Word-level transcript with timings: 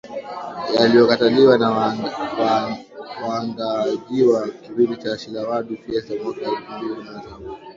yaliokataliwa 0.79 1.57
na 1.57 1.69
waandaajiwa 3.27 4.47
kipindi 4.49 4.97
cha 4.97 5.17
Shilawadu 5.17 5.77
Fiesta 5.77 6.13
mwaka 6.23 6.41
elfu 6.41 6.71
mbili 6.71 6.95
kumi 6.95 7.09
na 7.13 7.23
saba 7.23 7.57